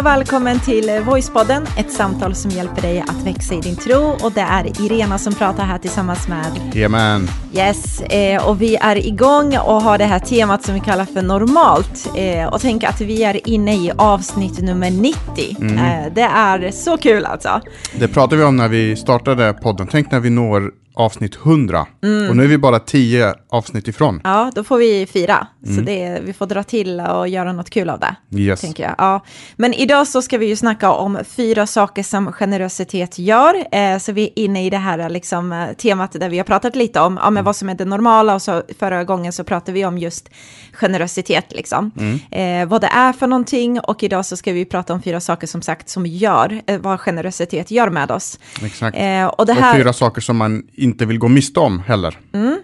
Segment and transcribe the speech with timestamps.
[0.00, 4.16] och välkommen till Voicepodden, ett samtal som hjälper dig att växa i din tro.
[4.22, 6.46] Och det är Irena som pratar här tillsammans med...
[6.74, 7.28] Jajamän.
[7.54, 11.22] Yes, eh, och vi är igång och har det här temat som vi kallar för
[11.22, 12.10] normalt.
[12.16, 15.56] Eh, och tänk att vi är inne i avsnitt nummer 90.
[15.60, 15.78] Mm.
[15.78, 17.60] Eh, det är så kul alltså.
[17.98, 19.86] Det pratade vi om när vi startade podden.
[19.86, 21.86] Tänk när vi når avsnitt 100.
[22.02, 22.30] Mm.
[22.30, 24.20] Och nu är vi bara 10 avsnitt ifrån.
[24.24, 25.46] Ja, då får vi fira.
[25.64, 25.76] Mm.
[25.76, 28.16] Så det, vi får dra till och göra något kul av det.
[28.38, 28.60] Yes.
[28.60, 28.94] Tänker jag.
[28.98, 29.24] Ja.
[29.56, 33.54] Men idag så ska vi ju snacka om fyra saker som generositet gör.
[33.72, 36.76] Eh, så vi är inne i det här liksom, eh, temat där vi har pratat
[36.76, 38.34] lite om ja, men vad som är det normala.
[38.34, 40.30] Och så förra gången så pratade vi om just
[40.72, 41.90] generositet, liksom.
[41.98, 42.20] Mm.
[42.30, 43.80] Eh, vad det är för någonting.
[43.80, 47.00] Och idag så ska vi prata om fyra saker som sagt som gör, eh, vad
[47.00, 48.38] generositet gör med oss.
[48.62, 48.96] Exakt.
[48.96, 49.70] Eh, och, det här...
[49.70, 52.18] och fyra saker som man inte vill gå miste om heller.
[52.32, 52.58] Mm.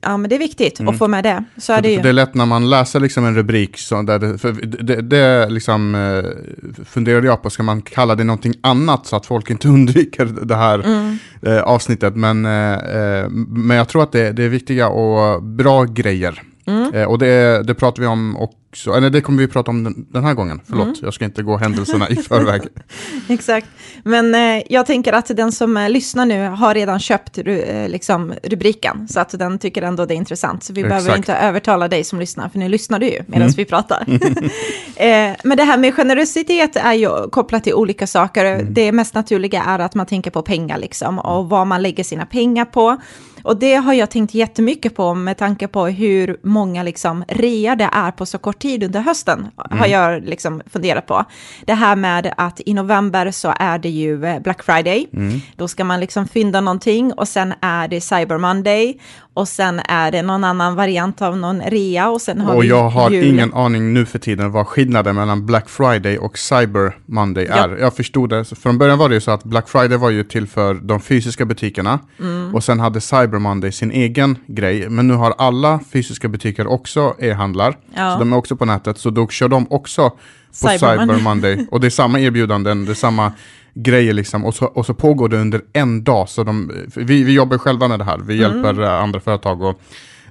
[0.00, 0.92] Ja, men det är viktigt mm.
[0.92, 1.44] att få med det.
[1.56, 2.02] Så är det, ju.
[2.02, 5.94] det är lätt när man läser liksom en rubrik, så där det, det, det liksom,
[5.94, 10.24] eh, funderade jag på, ska man kalla det någonting annat så att folk inte undviker
[10.24, 11.18] det här mm.
[11.42, 12.16] eh, avsnittet.
[12.16, 16.42] Men, eh, eh, men jag tror att det, det är viktiga och bra grejer.
[16.66, 16.94] Mm.
[16.94, 18.36] Eh, och det, det pratar vi om
[18.76, 20.60] också, eller det kommer vi prata om den, den här gången.
[20.66, 20.98] Förlåt, mm.
[21.02, 22.62] jag ska inte gå händelserna i förväg.
[23.28, 23.66] Exakt,
[24.04, 28.34] men eh, jag tänker att den som eh, lyssnar nu har redan köpt eh, liksom,
[28.42, 30.64] rubriken, så att den tycker ändå det är intressant.
[30.64, 30.90] Så vi Exakt.
[30.90, 33.54] behöver inte övertala dig som lyssnar, för nu lyssnar du ju medan mm.
[33.56, 34.04] vi pratar.
[34.96, 38.44] eh, men det här med generositet är ju kopplat till olika saker.
[38.44, 38.74] Mm.
[38.74, 42.26] Det mest naturliga är att man tänker på pengar liksom, och vad man lägger sina
[42.26, 42.96] pengar på.
[43.46, 47.88] Och det har jag tänkt jättemycket på med tanke på hur många liksom rea det
[47.92, 49.38] är på så kort tid under hösten.
[49.38, 49.78] Mm.
[49.78, 51.24] Har jag liksom funderat på.
[51.64, 55.06] Det här med att i november så är det ju eh, Black Friday.
[55.12, 55.40] Mm.
[55.56, 58.98] Då ska man liksom fynda någonting och sen är det Cyber Monday
[59.36, 62.68] och sen är det någon annan variant av någon rea och sen har Och vi
[62.68, 63.26] jag har jul.
[63.26, 67.68] ingen aning nu för tiden vad skillnaden mellan Black Friday och Cyber Monday är.
[67.68, 67.78] Ja.
[67.78, 70.46] Jag förstod det, från början var det ju så att Black Friday var ju till
[70.46, 72.54] för de fysiska butikerna mm.
[72.54, 74.88] och sen hade Cyber Monday sin egen grej.
[74.88, 78.12] Men nu har alla fysiska butiker också e-handlar, ja.
[78.12, 80.16] så de är också på nätet, så då kör de också på
[80.50, 81.66] Cyber, Cyber Monday.
[81.70, 83.32] Och det är samma erbjudanden, det är samma
[83.74, 84.44] grejer liksom.
[84.44, 86.28] Och så, och så pågår det under en dag.
[86.28, 88.18] Så de, vi, vi jobbar själva med det här.
[88.18, 88.56] Vi mm.
[88.56, 89.76] hjälper andra företag att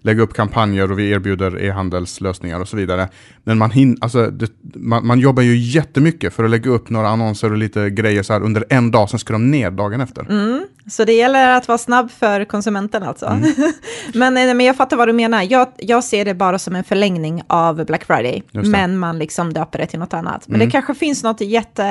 [0.06, 3.10] lägga upp kampanjer och vi erbjuder e-handelslösningar och så vidare.
[3.44, 7.08] Men man, hin, alltså, det, man, man, jobbar ju jättemycket för att lägga upp några
[7.08, 10.26] annonser och lite grejer så här under en dag, sen ska de ner dagen efter.
[10.30, 10.66] Mm.
[10.88, 13.26] Så det gäller att vara snabb för konsumenten alltså.
[13.26, 13.54] Mm.
[14.14, 15.48] men, eh, men jag fattar vad du menar.
[15.50, 19.80] Jag, jag ser det bara som en förlängning av Black Friday, men man liksom döper
[19.80, 20.48] det till något annat.
[20.48, 20.68] Men mm.
[20.68, 21.86] det kanske finns något jätte,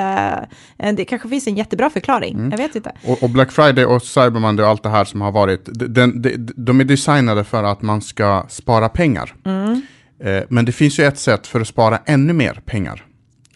[0.78, 2.34] eh, det kanske finns en jättebra förklaring.
[2.34, 2.50] Mm.
[2.50, 2.92] Jag vet inte.
[3.06, 6.22] Och, och, Black Friday och Cyber Monday och allt det här som har varit, de,
[6.22, 9.34] de, de är designade för att man ska spara pengar.
[9.44, 9.82] Mm.
[10.24, 13.04] Eh, men det finns ju ett sätt för att spara ännu mer pengar.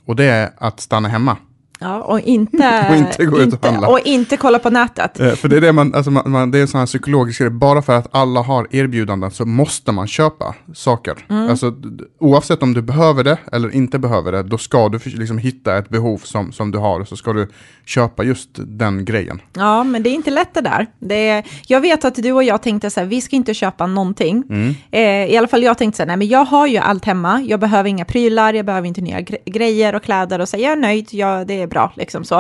[0.06, 1.37] Och det är att stanna hemma.
[1.78, 3.88] Ja, och inte, och inte gå ut och handla.
[3.88, 5.20] Och inte kolla på nätet.
[5.20, 7.40] Eh, för det är, det, man, alltså man, man, det är en sån här psykologisk
[7.40, 11.26] grej, bara för att alla har erbjudanden så måste man köpa saker.
[11.28, 11.50] Mm.
[11.50, 11.74] Alltså,
[12.20, 15.88] oavsett om du behöver det eller inte behöver det, då ska du liksom hitta ett
[15.88, 17.48] behov som, som du har, så ska du
[17.86, 19.40] köpa just den grejen.
[19.52, 20.86] Ja, men det är inte lätt det där.
[20.98, 23.86] Det är, jag vet att du och jag tänkte så här, vi ska inte köpa
[23.86, 24.44] någonting.
[24.50, 24.74] Mm.
[24.90, 27.40] Eh, I alla fall jag tänkte så här, nej men jag har ju allt hemma,
[27.40, 30.76] jag behöver inga prylar, jag behöver inte nya grejer och kläder och så, jag är
[30.76, 32.38] nöjd, jag, det är bra, liksom så.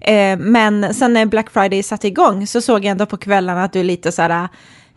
[0.00, 3.72] Eh, men sen när Black Friday satte igång så såg jag ändå på kvällarna att
[3.72, 4.48] du är lite så här,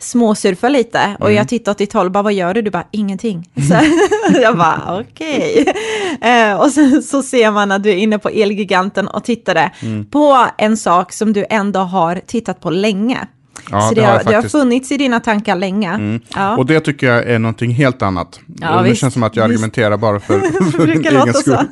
[0.04, 1.16] småsurfa lite mm.
[1.20, 2.62] och jag tittade åt ditt håll, bara vad gör du?
[2.62, 3.50] Du bara ingenting.
[3.70, 3.76] Så,
[4.42, 5.62] jag bara okej.
[5.62, 6.32] Okay.
[6.32, 10.06] Eh, och sen så ser man att du är inne på Elgiganten och tittade mm.
[10.06, 13.28] på en sak som du ändå har tittat på länge.
[13.72, 15.90] Ja, så det, det, har, det har funnits i dina tankar länge.
[15.90, 16.22] Mm.
[16.36, 16.58] Ja.
[16.58, 18.40] Och det tycker jag är någonting helt annat.
[18.62, 19.54] Ja, det känns som att jag visst.
[19.54, 20.40] argumenterar bara för,
[20.72, 21.68] för din egen skull.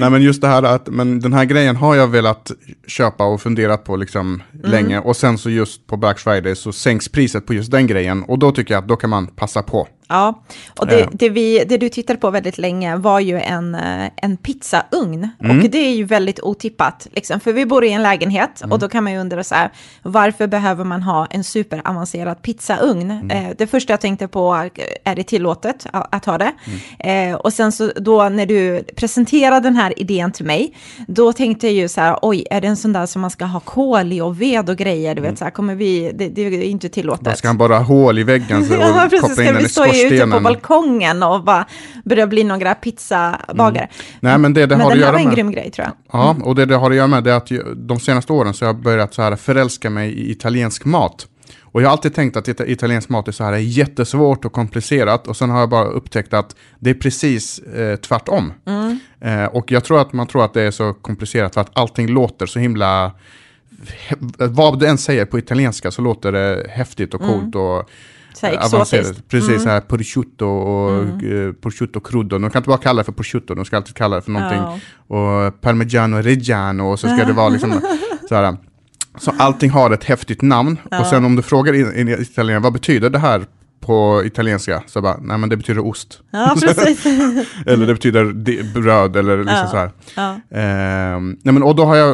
[0.00, 2.50] Nej men just det här att, men den här grejen har jag velat
[2.86, 4.70] köpa och funderat på liksom mm.
[4.70, 4.98] länge.
[4.98, 8.22] Och sen så just på Black Friday så sänks priset på just den grejen.
[8.22, 9.88] Och då tycker jag att då kan man passa på.
[10.12, 10.42] Ja,
[10.78, 14.36] och det, det, vi, det du tittade på väldigt länge var ju en, eh, en
[14.36, 15.28] pizzaugn.
[15.40, 15.60] Mm.
[15.60, 18.72] Och det är ju väldigt otippat, liksom, för vi bor i en lägenhet mm.
[18.72, 19.70] och då kan man ju undra så här,
[20.02, 23.10] varför behöver man ha en superavancerad pizzaugn?
[23.10, 23.30] Mm.
[23.30, 24.70] Eh, det första jag tänkte på,
[25.04, 26.52] är det tillåtet att ha det?
[26.98, 27.32] Mm.
[27.32, 30.74] Eh, och sen så då när du presenterade den här idén till mig,
[31.06, 33.44] då tänkte jag ju så här, oj, är det en sån där som man ska
[33.44, 35.14] ha kol i och ved och grejer?
[35.14, 35.36] Du vet, mm.
[35.36, 37.26] så här, kommer vi, det, det är inte tillåtet.
[37.26, 40.01] Man ska han bara ha hål i väggen så ja, precis, koppla in den i?
[40.02, 41.66] Ute på balkongen och bara
[42.04, 43.84] börja bli några pizzabagare.
[43.84, 43.88] Mm.
[44.20, 46.20] Nej, men det, det men har den att här var en grym grej tror jag.
[46.20, 46.42] Ja, mm.
[46.42, 48.68] och det det har att göra med det är att de senaste åren så har
[48.68, 51.26] jag börjat så här förälska mig i italiensk mat.
[51.60, 54.52] Och jag har alltid tänkt att ita- italiensk mat är så här är jättesvårt och
[54.52, 58.52] komplicerat och sen har jag bara upptäckt att det är precis eh, tvärtom.
[59.20, 62.08] Eh, och jag tror att man tror att det är så komplicerat för att allting
[62.08, 63.12] låter så himla
[64.36, 67.90] vad du än säger på italienska så låter det häftigt och coolt och
[68.34, 69.28] Så här eh, exotiskt.
[69.28, 71.54] Precis, så här prosciutto och mm.
[71.54, 72.38] prosciutto crudo.
[72.38, 74.62] De kan inte bara kalla det för prosciutto, de ska alltid kalla det för någonting.
[75.06, 77.80] Och parmigiano reggiano och så ska det vara liksom
[78.28, 78.56] så här.
[79.18, 80.78] Så allting har ett häftigt namn.
[81.00, 83.46] Och sen om du frågar in italienare, vad betyder det här
[83.82, 84.82] på italienska?
[84.86, 86.20] Så bara, nej men det betyder ost.
[86.30, 87.06] Ja, precis.
[87.66, 89.68] eller det betyder de, bröd eller liksom Ja.
[89.70, 89.90] så här.
[90.16, 90.58] Ja.
[90.58, 92.12] Ehm, nej men, och då har jag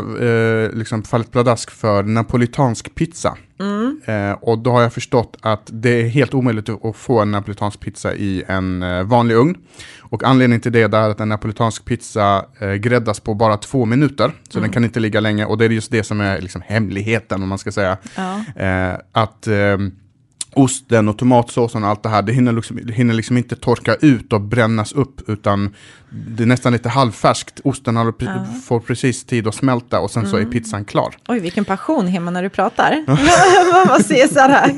[0.64, 3.36] eh, liksom fallit pladask för napolitansk pizza.
[3.60, 4.00] Mm.
[4.04, 7.80] Eh, och då har jag förstått att det är helt omöjligt att få en napolitansk
[7.80, 9.54] pizza i en eh, vanlig ugn.
[10.00, 14.32] Och anledningen till det är att en napolitansk pizza eh, gräddas på bara två minuter.
[14.48, 14.62] Så Mm.
[14.68, 15.44] den kan inte ligga länge.
[15.44, 17.96] Och det är just det som är liksom hemligheten om man ska säga.
[18.16, 18.62] Ja.
[18.64, 19.92] Eh, att ehm,
[20.58, 23.94] osten och tomatsåsen och allt det här, det hinner, liksom, det hinner liksom inte torka
[23.94, 25.74] ut och brännas upp, utan
[26.10, 27.60] det är nästan lite halvfärskt.
[27.64, 30.52] Osten har, pre- får precis tid att smälta och sen så är Mm.
[30.52, 31.14] pizzan klar.
[31.28, 33.04] Oj, vilken passion hemma när du pratar.
[33.88, 34.72] Man ser så här.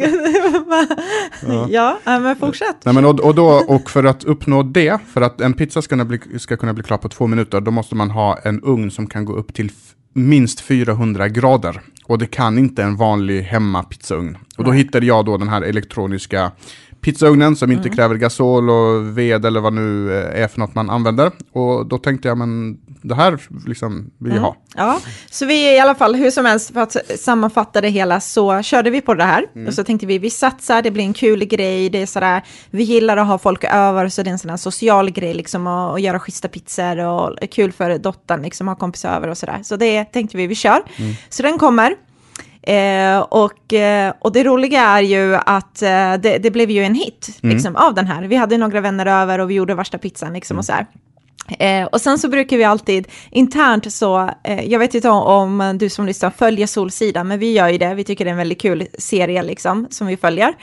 [1.73, 2.77] ja, ja, men fortsätt.
[2.85, 5.89] Nej, men och, och, då, och för att uppnå det, för att en pizza ska
[5.93, 8.91] kunna, bli, ska kunna bli klar på två minuter, då måste man ha en ugn
[8.91, 9.73] som kan gå upp till
[10.13, 11.81] minst 400 grader.
[12.05, 14.39] Och det kan inte en vanlig hemmapizzaugn.
[14.59, 16.53] Och då hittade jag då den här elektroniska
[17.01, 20.91] pizzaugnen som inte kräver gasol och ved eller vad nu eh, är för något man
[20.91, 21.31] använder.
[21.53, 24.57] Och då tänkte jag, men det här liksom vill jag ha.
[24.75, 25.01] Ja,
[25.31, 28.91] så vi i alla fall, hur som helst, för att sammanfatta det hela, så körde
[28.91, 29.47] vi på det här.
[29.55, 29.69] Mm.
[29.69, 32.83] Och så tänkte vi, vi satsar, det blir en kul grej, det är sådär, vi
[32.83, 35.95] gillar att ha folk över, så det är en sån här social grej, liksom, att,
[35.95, 39.61] att göra schyssta pizzor och kul för dottern, liksom, ha kompisar över och sådär.
[39.63, 40.83] Så det tänkte vi, vi kör.
[40.97, 41.15] Mm.
[41.29, 41.95] Så den kommer.
[42.63, 46.95] Eh, och, eh, och det roliga är ju att eh, det, det blev ju en
[46.95, 48.23] hit liksom, av den här.
[48.23, 50.87] Vi hade några vänner över och vi gjorde värsta pizzan liksom, och så här.
[51.59, 55.79] Eh, och sen så brukar vi alltid internt så, eh, jag vet inte om, om
[55.79, 58.39] du som lyssnar följer Solsidan, men vi gör ju det, vi tycker det är en
[58.39, 60.55] väldigt kul serie liksom, som vi följer.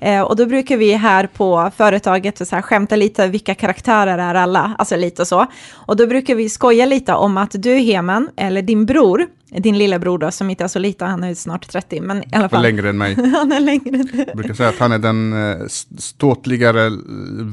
[0.00, 4.34] Eh, och då brukar vi här på företaget så här, skämta lite, vilka karaktärer är
[4.34, 5.46] alla, alltså lite så.
[5.72, 9.26] Och då brukar vi skoja lite om att du Hemen, eller din bror,
[9.62, 12.48] din lillebror då, som inte är så liten, han är snart 30, men i alla
[12.48, 12.62] fall.
[12.62, 13.14] längre än mig.
[13.34, 14.24] han är längre än.
[14.26, 16.90] Jag brukar säga att han är den eh, st- ståtligare,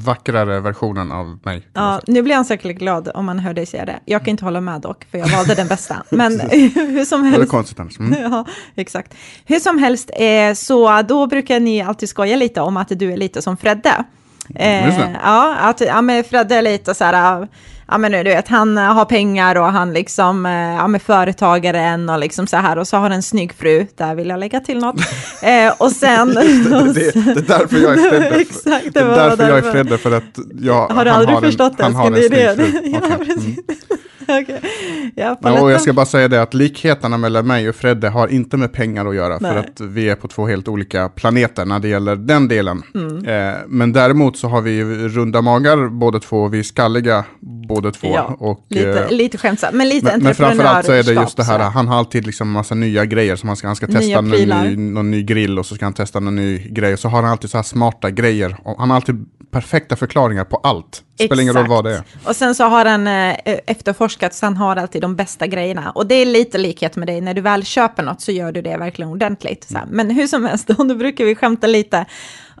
[0.04, 1.68] vackrare versionen av mig.
[1.72, 4.00] Ja, nu blir han säkert glad om han hör dig säga det.
[4.04, 6.02] Jag kan inte hålla med dock, för jag valde den bästa.
[6.10, 7.50] Men hur som Det är helst.
[7.50, 7.98] konstigt annars.
[7.98, 8.22] Mm.
[8.22, 9.14] Ja, exakt.
[9.44, 13.16] Hur som helst, eh, så då brukar ni alltid skoja lite om att du är
[13.16, 14.04] lite som Fredde.
[14.54, 17.48] Eh, ja, att ja, men Fredde är lite så här,
[17.88, 21.00] ja men nu du vet, han eh, har pengar och han liksom, eh, ja men
[21.00, 24.60] företagaren och liksom så här och så har en snygg fru, där vill jag lägga
[24.60, 24.96] till något.
[25.42, 26.28] Eh, och sen...
[26.28, 28.36] det, det, det är därför jag är Fredde.
[28.36, 29.72] Exakt, det är därför jag är.
[29.72, 31.82] Fredde, för att jag, Har du aldrig har förstått en, det?
[31.82, 33.24] Han har en snygg fru.
[33.24, 33.44] Precis.
[33.44, 34.00] Mm.
[34.42, 34.60] Okej.
[35.14, 38.28] Ja, Ja, och jag ska bara säga det att likheterna mellan mig och Fredde har
[38.28, 39.38] inte med pengar att göra.
[39.38, 39.58] För Nej.
[39.58, 42.82] att vi är på två helt olika planeter när det gäller den delen.
[42.94, 43.24] Mm.
[43.24, 46.48] Eh, men däremot så har vi runda magar båda två.
[46.48, 47.24] Vi är skalliga
[47.68, 48.08] båda två.
[48.14, 51.36] Ja, och, Lite, eh, lite skämtsamt, men lite men, men framförallt så är det just
[51.36, 51.70] det här, sådär.
[51.70, 55.10] han har alltid liksom massa nya grejer som han ska, han ska testa ny, någon
[55.10, 56.92] ny grill och så ska han testa någon ny grej.
[56.92, 58.56] Och så har han alltid så här smarta grejer.
[58.64, 61.02] Och han har alltid perfekta förklaringar på allt.
[61.14, 62.02] Spelar ingen roll vad det är.
[62.24, 65.90] Och sen så har han eh, efterforskat, så han har alltid de bästa grejerna.
[65.90, 68.62] Och det är lite likhet med dig, när du väl köper något så gör du
[68.62, 69.64] det verkligen ordentligt.
[69.64, 69.86] Så här.
[69.90, 72.06] Men hur som helst, då brukar vi skämta lite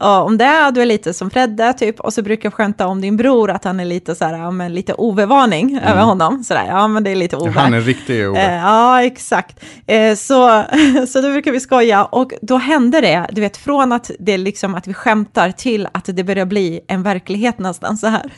[0.00, 3.00] ja, om det, du är lite som Fredde typ, och så brukar jag skämta om
[3.00, 6.44] din bror, att han är lite så här, ja, men lite Ove-varning över honom.
[6.44, 7.50] Så där, ja men det är lite Ove.
[7.50, 7.56] Mm.
[7.56, 8.40] Han är riktig Ove.
[8.40, 9.64] Eh, ja, exakt.
[9.86, 10.64] Eh, så,
[11.08, 14.38] så då brukar vi skoja och då händer det, du vet, från att det är
[14.38, 18.30] liksom att vi skämtar till att det börjar bli en verklighet nästan så här.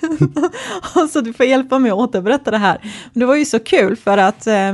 [1.12, 2.80] så du får hjälpa mig att återberätta det här.
[3.12, 4.72] Det var ju så kul för att eh,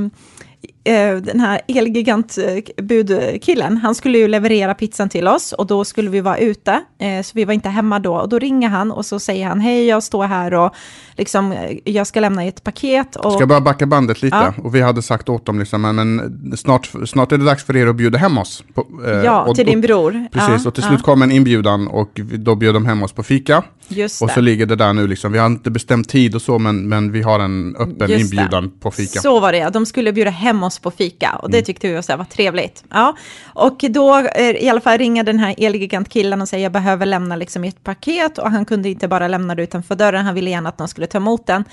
[1.23, 6.39] den här elgigant-budkillen, han skulle ju leverera pizzan till oss och då skulle vi vara
[6.39, 8.15] ute, eh, så vi var inte hemma då.
[8.15, 10.75] Och då ringer han och så säger han, hej jag står här och
[11.17, 13.17] liksom, eh, jag ska lämna ett paket.
[13.17, 14.37] Och, Ska jag bara backa bandet lite?
[14.37, 14.55] Ja.
[14.65, 17.87] Och vi hade sagt åt dem, liksom, men, snart, snart är det dags för er
[17.87, 18.65] att bjuda hem oss.
[18.75, 20.27] På, eh, ja, och, till din och, bror.
[20.33, 23.13] Precis, ja, och till slut ja, kom en inbjudan och då bjöd de hem oss
[23.13, 23.63] på fika.
[23.89, 24.35] Just Och det.
[24.35, 25.33] så ligger det där nu, liksom.
[25.33, 28.37] vi har inte bestämt tid och så, men, men vi har en öppen Just det.
[28.37, 29.21] inbjudan på fika.
[29.21, 31.39] Så var det, de skulle bjuda hem oss oss på fika.
[31.43, 31.65] Och det mm.
[31.65, 32.85] tyckte vi var, så här, var trevligt.
[32.91, 33.17] Ja.
[33.55, 37.37] Och då eh, i alla fall ringer den här Elgigant-killen och säger jag behöver lämna
[37.37, 38.39] liksom ett paket.
[38.39, 41.07] Och han kunde inte bara lämna det utanför dörren, han ville gärna att någon skulle
[41.07, 41.65] ta emot den.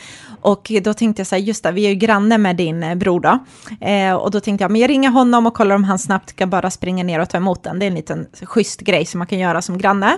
[0.41, 2.95] Och då tänkte jag så här, just det, vi är ju granne med din eh,
[2.95, 3.39] bror då.
[3.87, 6.49] Eh, och då tänkte jag, men jag ringer honom och kollar om han snabbt kan
[6.49, 7.79] bara springa ner och ta emot den.
[7.79, 10.17] Det är en liten schysst grej som man kan göra som granne.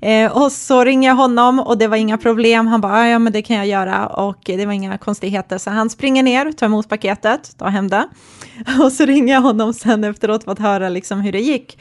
[0.00, 2.66] Eh, och så ringer jag honom och det var inga problem.
[2.66, 5.58] Han bara, ja men det kan jag göra och det var inga konstigheter.
[5.58, 8.08] Så han springer ner, tar emot paketet, tar hem det.
[8.82, 11.78] Och så ringer jag honom sen efteråt för att höra liksom hur det gick.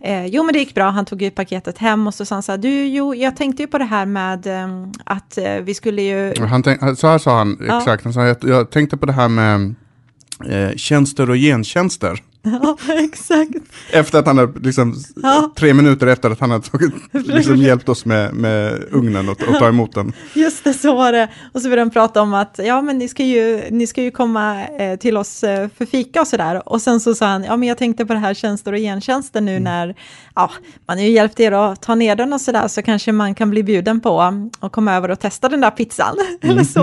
[0.00, 0.90] Eh, jo, men det gick bra.
[0.90, 3.62] Han tog ut paketet hem och så sa han så här, du, jo, jag tänkte
[3.62, 4.68] ju på det här med eh,
[5.04, 6.34] att eh, vi skulle ju...
[6.46, 7.78] Han tänk, så här sa han, ja.
[7.78, 8.04] exakt.
[8.04, 9.74] Han sa, jag, jag tänkte på det här med
[10.48, 12.22] eh, tjänster och gentjänster.
[12.62, 13.50] Ja, exakt.
[13.90, 15.52] Efter att han hade, liksom, ja.
[15.56, 19.58] tre minuter efter att han hade tagit, liksom, hjälpt oss med, med ugnen och, och
[19.58, 20.12] ta emot den.
[20.34, 21.28] Just det, så var det.
[21.52, 24.10] Och så började de prata om att, ja men ni ska ju, ni ska ju
[24.10, 26.68] komma eh, till oss eh, för fika och sådär.
[26.68, 29.40] Och sen så sa han, ja men jag tänkte på det här tjänster och gentjänster
[29.40, 29.64] nu mm.
[29.64, 29.94] när,
[30.34, 30.50] ja,
[30.86, 33.50] man har ju hjälpt er att ta ner den och sådär, så kanske man kan
[33.50, 34.20] bli bjuden på
[34.60, 36.16] att komma över och testa den där pizzan.
[36.42, 36.56] Mm.
[36.56, 36.82] Eller så.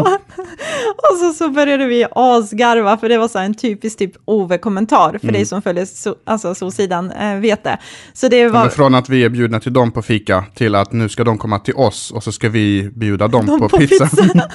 [0.98, 5.28] och så, så började vi asgarva, för det var så en typisk typ Ove-kommentar, för
[5.28, 5.34] mm.
[5.34, 7.78] det som följer so, alltså Solsidan eh, vet det.
[8.14, 8.70] Så det var...
[8.70, 11.60] från att vi är bjudna till dem på fika till att nu ska de komma
[11.60, 14.10] till oss och så ska vi bjuda dem de på, på pizza.
[14.10, 14.50] pizza.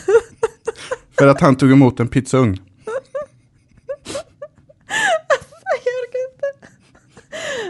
[1.18, 2.58] För att han tog emot en pizzaugn.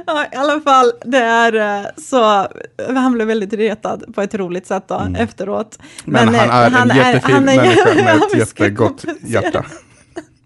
[0.07, 2.49] Ja, I alla fall, det är eh, så,
[2.95, 5.15] han blev väldigt retad på ett roligt sätt då, mm.
[5.15, 5.79] efteråt.
[6.05, 9.65] Men, Men, han är han en jättefin är, människa med ett jättegott hjärta.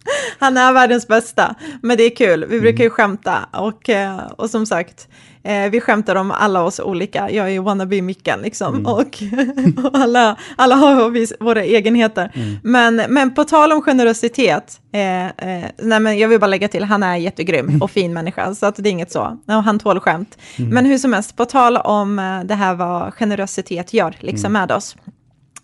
[0.38, 2.46] Han är världens bästa, men det är kul.
[2.48, 2.96] Vi brukar ju mm.
[2.96, 5.08] skämta och, eh, och som sagt,
[5.46, 7.30] eh, vi skämtar om alla oss olika.
[7.30, 8.86] Jag är ju wannabe-Mickan liksom mm.
[8.86, 9.22] och,
[9.84, 12.32] och, alla, alla har våra egenheter.
[12.34, 12.56] Mm.
[12.62, 16.84] Men, men på tal om generositet, eh, eh, nej men jag vill bara lägga till,
[16.84, 17.82] han är jättegrym mm.
[17.82, 19.38] och fin människa, så att det är inget så.
[19.46, 20.38] Och han tål skämt.
[20.56, 20.70] Mm.
[20.70, 24.52] Men hur som helst, på tal om eh, det här vad generositet gör liksom mm.
[24.52, 24.96] med oss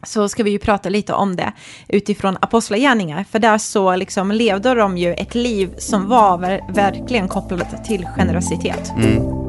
[0.03, 1.53] så ska vi ju prata lite om det
[1.89, 3.25] utifrån apostlagärningar.
[3.31, 8.07] För där så liksom levde de ju ett liv som var ver verkligen kopplat till
[8.17, 8.93] generositet.
[8.97, 9.43] Mm.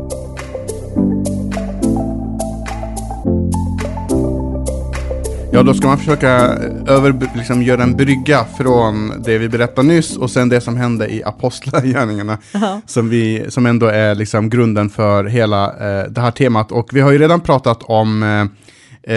[5.54, 6.30] Ja, då ska man försöka
[6.88, 11.14] över, liksom, göra en brygga från det vi berättade nyss och sen det som hände
[11.14, 12.34] i apostlagärningarna.
[12.34, 12.82] Uh -huh.
[12.86, 16.72] som, vi, som ändå är liksom grunden för hela eh, det här temat.
[16.72, 18.46] Och vi har ju redan pratat om eh,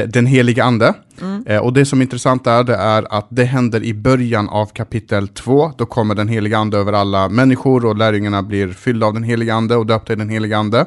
[0.06, 0.94] den heliga ande.
[1.22, 1.46] Mm.
[1.46, 4.66] Eh, och det som är intressant är, det är att det händer i början av
[4.66, 5.72] kapitel 2.
[5.78, 9.54] Då kommer den heliga ande över alla människor och lärjungarna blir fyllda av den heliga
[9.54, 10.86] ande och döpta i den heliga ande.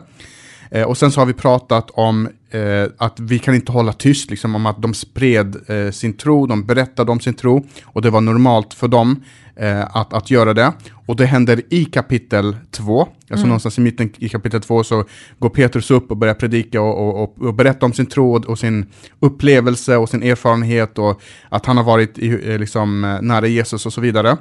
[0.72, 4.30] Eh, och sen så har vi pratat om eh, att vi kan inte hålla tyst,
[4.30, 8.10] liksom, om att de spred eh, sin tro, de berättade om sin tro och det
[8.10, 9.24] var normalt för dem
[9.56, 10.74] eh, att, att göra det.
[11.06, 13.48] Och det händer i kapitel 2, alltså mm.
[13.48, 15.06] någonstans i mitten i kapitel 2 så
[15.40, 18.86] går Petrus upp och börjar predika och, och, och, berätta om sin tro och, sin
[19.20, 23.86] upplevelse och sin erfarenhet och att han har varit i, eh, liksom, eh, nära Jesus
[23.86, 24.38] och så vidare.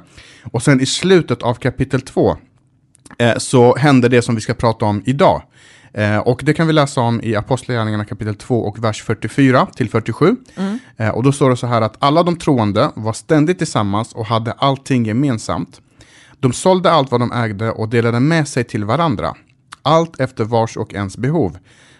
[0.51, 2.37] Och sen i slutet av kapitel 2
[3.17, 5.41] eh, så händer det som vi ska prata om idag.
[5.93, 9.89] Eh, och det kan vi läsa om i Apostlagärningarna kapitel 2 och vers 44 till
[9.89, 10.35] 47.
[10.55, 10.79] Mm.
[10.97, 14.25] Eh, och då står det så här att alla de troende var ständigt tillsammans och
[14.25, 15.81] hade allting gemensamt.
[16.39, 19.35] De sålde allt vad de ägde och delade med sig till varandra.
[19.81, 21.57] Allt efter vars och ens behov.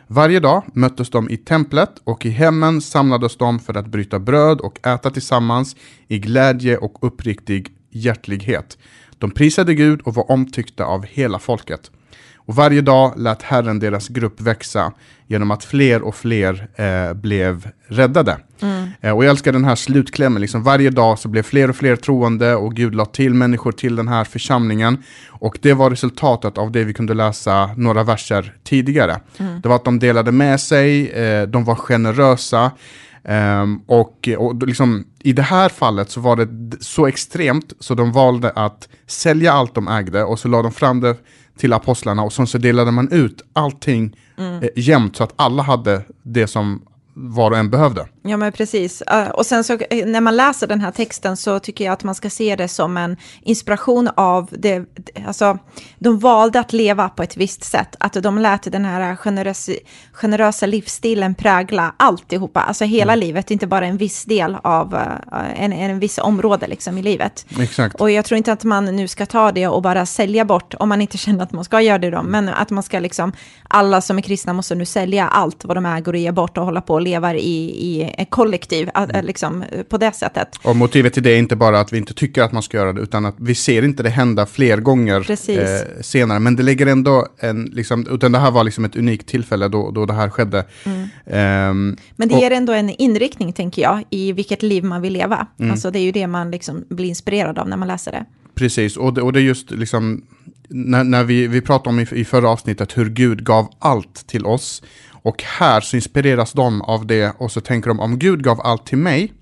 [0.08, 4.62] Varje dag möttes de i templet och i hemmen samlades de för att bryta bröd
[4.62, 5.76] och äta tillsammans
[6.08, 8.78] i glädje och uppriktig hjärtlighet.
[9.18, 11.92] De prisade Gud och var omtyckta av hela folket.
[12.50, 14.92] Och varje dag lät Herren deras grupp växa
[15.28, 18.38] genom att fler och fler eh, blev räddade.
[18.62, 18.90] Mm.
[19.02, 21.96] Eh, och jag älskar den här slutklämmen, liksom varje dag så blev fler och fler
[21.96, 25.04] troende och Gud lade till människor till den här församlingen.
[25.30, 29.20] Och det var resultatet av det vi kunde läsa några verser tidigare.
[29.38, 29.62] Mm.
[29.62, 32.72] Det var att de delade med sig, eh, de var generösa.
[33.24, 38.12] Um, och, och liksom, i det här fallet så var det så extremt så de
[38.12, 41.16] valde att sälja allt de ägde och så lade de fram det
[41.58, 44.64] till apostlarna och sen så delade man ut allting mm.
[44.64, 46.82] eh, jämnt så att alla hade det som
[47.14, 48.08] var och en behövde.
[48.22, 49.02] Ja, men precis.
[49.02, 52.04] Eh, och sen så eh, när man läser den här texten så tycker jag att
[52.04, 54.86] man ska se det som en inspiration av det,
[55.28, 55.58] alltså
[56.00, 59.72] de valde att leva på ett visst sätt, att de lät den här generösa,
[60.14, 63.26] generösa livsstilen prägla alltihopa, alltså hela mm.
[63.26, 67.46] livet, inte bara en viss del av uh, en, en viss område liksom i livet.
[67.60, 67.96] Exakt.
[67.96, 70.90] Och jag tror inte att man nu ska ta det och bara sälja bort, om
[70.90, 73.34] man inte känner att man ska göra det då, men att man ska liksom,
[73.68, 76.66] alla som är kristna måste nu sälja allt vad de äger och ge bort och
[76.66, 79.26] hålla på och leva i, i kollektiv, mm.
[79.26, 80.48] liksom, på det sättet.
[80.64, 82.94] Och motivet till det är inte bara att vi inte tycker att man ska göra
[82.94, 86.40] det, utan att vi ser inte det hända fler gånger eh, senare.
[86.40, 89.92] Men det lägger ändå en, liksom, utan det här var liksom ett unikt tillfälle då,
[89.92, 90.66] då det här skedde.
[90.84, 91.02] Mm.
[91.72, 95.14] Um, Men det och, ger ändå en inriktning, tänker jag, i vilket liv man vill
[95.14, 95.48] leva.
[95.60, 95.72] Mm.
[95.72, 98.26] Alltså det är ju det man liksom blir inspirerad av när man läser det.
[98.56, 100.22] Precis, och det, och det är just liksom,
[100.70, 104.46] när, när vi, vi pratade om i, i förra avsnittet hur Gud gav allt till
[104.46, 104.84] oss.
[105.12, 108.86] Och här så inspireras de av det och så tänker de om Gud gav allt
[108.86, 109.34] till mig,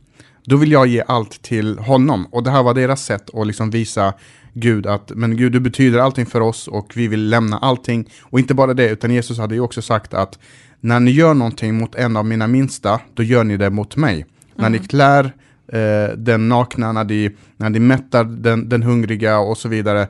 [0.45, 2.27] då vill jag ge allt till honom.
[2.31, 4.13] Och det här var deras sätt att liksom visa
[4.53, 8.09] Gud att, men Gud du betyder allting för oss och vi vill lämna allting.
[8.21, 10.39] Och inte bara det, utan Jesus hade ju också sagt att
[10.79, 14.13] när ni gör någonting mot en av mina minsta, då gör ni det mot mig.
[14.15, 14.25] Mm.
[14.55, 15.33] När ni klär
[15.67, 20.07] eh, den nakna, när ni, när ni mättar den, den hungriga och så vidare,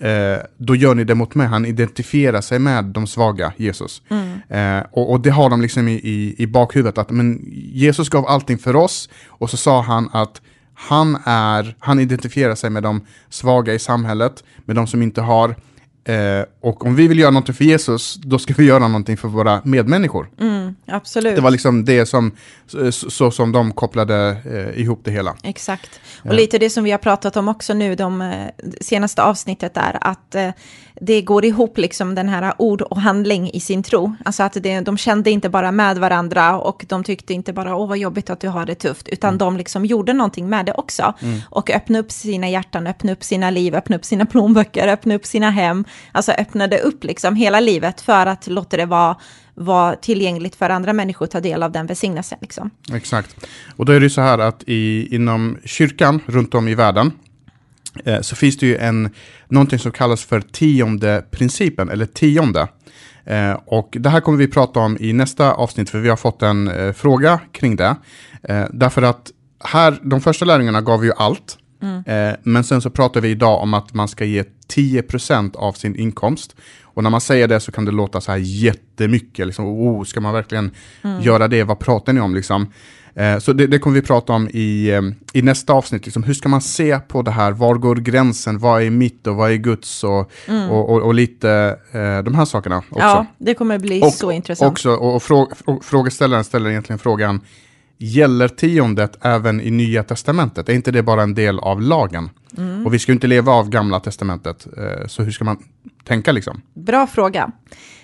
[0.00, 1.46] eh, då gör ni det mot mig.
[1.46, 4.02] Han identifierar sig med de svaga, Jesus.
[4.08, 4.40] Mm.
[4.48, 7.40] Eh, och, och, det har de liksom i, i, i bakhuvudet, att men
[7.72, 10.40] Jesus gav allting för oss, och så sa han att
[10.74, 15.54] han, är, han identifierar sig med de svaga i samhället, med de som inte har.
[16.04, 19.28] Eh, och om vi vill göra någonting för Jesus, då ska vi göra någonting för
[19.28, 20.30] våra medmänniskor.
[20.40, 21.36] Mm, absolut.
[21.36, 22.32] Det var liksom det som,
[22.66, 25.36] så, så som de kopplade eh, ihop det hela.
[25.42, 26.00] Exakt.
[26.24, 28.46] Och lite det som vi har pratat om också nu, de eh,
[28.80, 30.50] senaste avsnittet är att eh,
[31.00, 34.16] det går ihop liksom den här ord och handling i sin tro.
[34.24, 37.88] Alltså att det, de kände inte bara med varandra och de tyckte inte bara åh
[37.88, 39.38] vad jobbigt att du har det tufft, utan mm.
[39.38, 41.14] de liksom gjorde någonting med det också.
[41.20, 41.40] Mm.
[41.50, 45.26] Och öppnade upp sina hjärtan, öppnade upp sina liv, öppnade upp sina plånböcker, öppnade upp
[45.26, 45.84] sina hem.
[46.12, 49.16] Alltså öppnade upp liksom hela livet för att låta det vara
[49.54, 52.38] vara tillgängligt för andra människor att ta del av den välsignelsen.
[52.40, 52.70] Liksom.
[52.94, 53.46] Exakt.
[53.76, 57.12] Och då är det så här att i, inom kyrkan runt om i världen
[58.04, 59.10] eh, så finns det ju en,
[59.48, 62.68] någonting som kallas för tionde principen, eller tionde.
[63.24, 66.42] Eh, och det här kommer vi prata om i nästa avsnitt, för vi har fått
[66.42, 67.96] en eh, fråga kring det.
[68.42, 69.30] Eh, därför att
[69.64, 71.58] här, de första lärjungarna gav ju allt.
[71.82, 72.02] Mm.
[72.06, 74.44] Eh, men sen så pratar vi idag om att man ska ge
[74.74, 76.56] 10% av sin inkomst.
[76.82, 79.46] Och när man säger det så kan det låta så här jättemycket.
[79.46, 80.70] Liksom, oh, ska man verkligen
[81.02, 81.22] mm.
[81.22, 81.64] göra det?
[81.64, 82.34] Vad pratar ni om?
[82.34, 82.72] Liksom?
[83.14, 86.04] Eh, så det, det, kommer vi prata om i, eh, i nästa avsnitt.
[86.04, 87.52] Liksom, hur ska man se på det här?
[87.52, 88.58] Var går gränsen?
[88.58, 90.04] Vad är mitt och vad är Guds?
[90.04, 90.70] Och, mm.
[90.70, 92.98] och, och, och, lite eh, de här sakerna också.
[92.98, 94.70] Ja, det kommer bli och, så intressant.
[94.70, 95.48] Också, och, och, frå,
[95.82, 97.40] frågeställaren ställer egentligen frågan,
[98.00, 100.68] gäller tiondet även i Nya Testamentet?
[100.68, 102.30] Är inte det bara en del av lagen?
[102.58, 102.86] Mm.
[102.86, 105.58] Och vi ska ju inte leva av Gamla Testamentet, eh, så hur ska man
[106.04, 106.62] tänka liksom?
[106.74, 107.52] Bra fråga.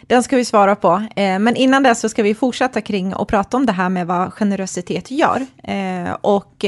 [0.07, 1.07] Den ska vi svara på.
[1.17, 4.07] Eh, men innan det så ska vi fortsätta kring och prata om det här med
[4.07, 5.47] vad generositet gör.
[5.63, 6.65] Eh, och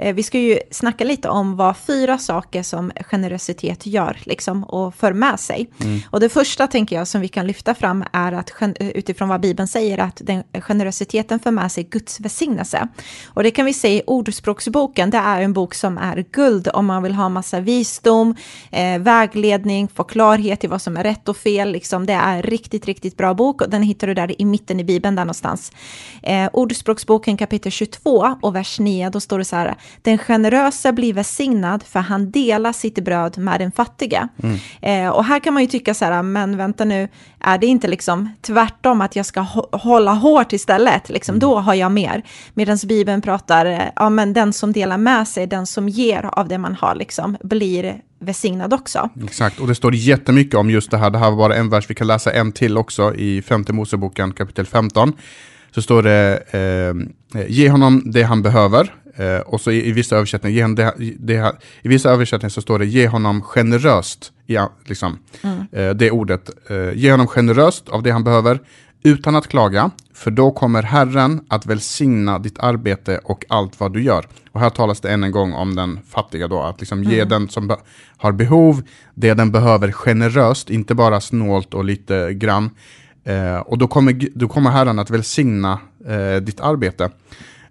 [0.00, 4.94] Eh, vi ska ju snacka lite om vad fyra saker som generositet gör liksom, och
[4.94, 5.68] för med sig.
[5.80, 6.00] Mm.
[6.10, 9.68] Och det första tänker jag som vi kan lyfta fram är att utifrån vad Bibeln
[9.68, 12.88] säger att den, generositeten för med sig Guds välsignelse.
[13.26, 16.86] Och det kan vi se i Ordspråksboken, det är en bok som är guld om
[16.86, 18.34] man vill ha massa visdom,
[19.00, 21.72] vägledning, få klarhet i vad som är rätt och fel.
[21.72, 22.06] Liksom.
[22.06, 25.16] Det är riktigt, riktigt bra bok och den hittar du där i mitten i Bibeln
[25.16, 25.72] där någonstans.
[26.22, 31.14] Eh, Ordspråksboken kapitel 22 och vers 9, då står det så här, den generösa blir
[31.14, 34.28] välsignad för han delar sitt bröd med den fattiga.
[34.42, 34.58] Mm.
[34.82, 37.08] Eh, och här kan man ju tycka så här, men vänta nu,
[37.40, 39.40] är det inte liksom tvärtom att jag ska
[39.72, 41.08] hålla hårt istället?
[41.08, 41.40] Liksom, mm.
[41.40, 42.22] Då har jag mer.
[42.54, 46.48] Medan Bibeln pratar, eh, ja men den som delar med sig, den som ger av
[46.48, 49.08] det man har, liksom, blir välsignad också.
[49.24, 51.10] Exakt, och det står jättemycket om just det här.
[51.10, 54.32] Det här var bara en vers, vi kan läsa en till också i femte Moseboken
[54.32, 55.12] kapitel 15.
[55.74, 60.16] Så står det, eh, ge honom det han behöver Eh, och så i, i, vissa
[60.16, 61.52] översättningar, det, det,
[61.82, 65.66] i vissa översättningar så står det ge honom generöst, ja, liksom, mm.
[65.72, 66.50] eh, det ordet.
[66.70, 68.60] Eh, ge honom generöst av det han behöver,
[69.02, 74.02] utan att klaga, för då kommer Herren att välsigna ditt arbete och allt vad du
[74.02, 74.26] gör.
[74.52, 77.10] Och här talas det än en gång om den fattiga då, att liksom mm.
[77.10, 77.76] ge den som
[78.16, 78.82] har behov
[79.14, 82.70] det den behöver generöst, inte bara snålt och lite grann.
[83.24, 87.10] Eh, och då kommer, då kommer Herren att välsigna eh, ditt arbete.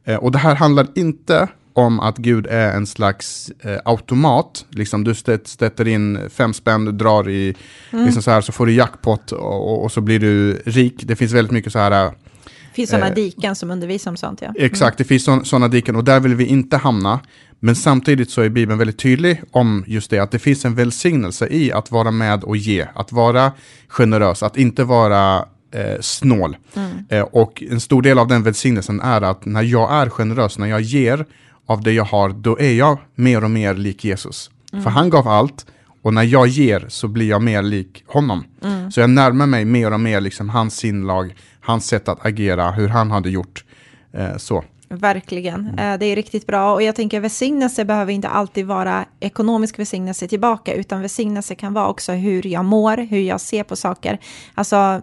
[0.04, 1.48] Eh, och det här handlar inte
[1.80, 4.66] om att Gud är en slags eh, automat.
[4.70, 7.56] Liksom du sätter in fem spänn, du drar i,
[7.92, 8.06] mm.
[8.06, 11.04] liksom så här, så får du jackpot och, och, så blir du rik.
[11.04, 11.92] Det finns väldigt mycket så här...
[11.92, 14.48] Det finns sådana eh, diken som undervisar om sånt, ja.
[14.48, 14.66] Mm.
[14.66, 17.20] Exakt, det finns sådana diken och där vill vi inte hamna.
[17.60, 21.48] Men samtidigt så är Bibeln väldigt tydlig om just det, att det finns en välsignelse
[21.48, 23.52] i att vara med och ge, att vara
[23.88, 26.58] generös, att inte vara eh, snål.
[26.76, 27.06] Mm.
[27.10, 30.68] Eh, och en stor del av den välsignelsen är att när jag är generös, när
[30.68, 31.26] jag ger
[31.70, 34.52] av det jag har, då är jag mer och mer lik Jesus.
[34.74, 34.84] Mm.
[34.84, 35.66] För han gav allt,
[36.02, 38.44] och när jag ger så blir jag mer lik honom.
[38.64, 38.92] Mm.
[38.92, 42.88] Så jag närmar mig mer och mer liksom hans sinlag, hans sätt att agera, hur
[42.88, 43.66] han hade gjort.
[44.14, 44.64] Eh, så.
[44.92, 46.00] Verkligen, mm.
[46.00, 46.74] det är riktigt bra.
[46.74, 51.88] Och jag tänker välsignelse behöver inte alltid vara ekonomisk välsignelse tillbaka, utan välsignelse kan vara
[51.88, 54.20] också hur jag mår, hur jag ser på saker.
[54.56, 55.02] Alltså,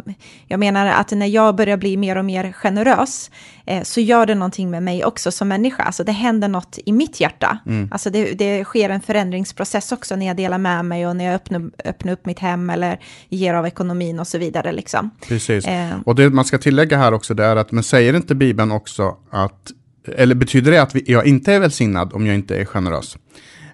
[0.48, 3.31] jag menar att när jag börjar bli mer och mer generös,
[3.66, 5.83] eh, så gör det någonting med mig också som människa.
[5.83, 7.59] Alltså det händer något i mitt hjärta.
[7.66, 7.88] Mm.
[7.92, 11.35] Alltså det, det, sker en förändringsprocess också när jag delar med mig och när jag
[11.35, 14.72] öppnar, öppnar upp mitt hem eller ger av ekonomin och så vidare.
[14.72, 15.11] Liksom.
[15.29, 15.66] Precis.
[15.66, 15.98] Eh.
[16.07, 19.16] Och det man ska tillägga här också, det är att, men säger inte Bibeln också
[19.31, 19.72] att
[20.16, 23.16] eller betyder det att vi, jag inte är välsignad om jag inte är generös?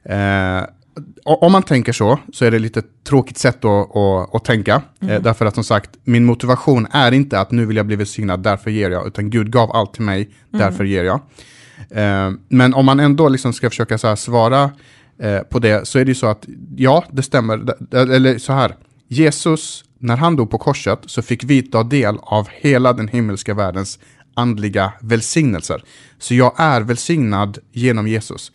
[0.05, 0.63] Eh,
[1.25, 4.83] om man tänker så, så är det lite tråkigt sätt att, att, att tänka.
[5.01, 5.15] Mm.
[5.15, 8.43] Eh, därför att som sagt, min motivation är inte att nu vill jag bli välsignad,
[8.43, 9.07] därför ger jag.
[9.07, 10.35] Utan Gud gav allt till mig, mm.
[10.51, 11.21] därför ger jag.
[11.91, 14.71] Eh, men om man ändå liksom ska försöka så svara
[15.19, 17.75] eh, på det, så är det ju så att ja, det stämmer.
[17.95, 18.77] Eller så här,
[19.09, 23.55] Jesus, när han dog på korset, så fick vi ta del av hela den himmelska
[23.55, 23.99] världens
[24.35, 25.85] andliga välsignelser.
[26.19, 28.53] Så jag är välsignad genom Jesus.